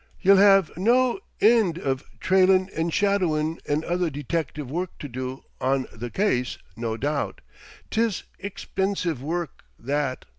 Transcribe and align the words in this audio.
Ye'll 0.19 0.37
have 0.37 0.75
no 0.77 1.19
ind 1.39 1.77
iv 1.77 2.03
trailin' 2.19 2.69
an' 2.75 2.89
shadowin' 2.89 3.59
an' 3.67 3.83
other 3.83 4.09
detective 4.09 4.65
wurrk 4.67 4.87
to 4.97 5.07
do 5.07 5.43
awn 5.59 5.85
th' 5.95 6.11
case, 6.11 6.57
no 6.75 6.97
doubt. 6.97 7.41
'Tis 7.91 8.23
ixpinsive 8.43 9.17
wurrk, 9.17 9.63
that! 9.77 10.25